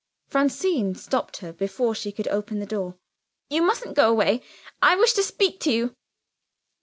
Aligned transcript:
Francine 0.29 0.95
stopped 0.95 1.37
her 1.41 1.53
before 1.53 1.93
she 1.93 2.11
could 2.11 2.27
open 2.29 2.57
the 2.57 2.65
door. 2.65 2.97
"You 3.51 3.61
mustn't 3.61 3.93
go 3.95 4.09
away; 4.09 4.41
I 4.81 4.95
wish 4.95 5.13
to 5.13 5.21
speak 5.21 5.59
to 5.59 5.71
you." 5.71 5.95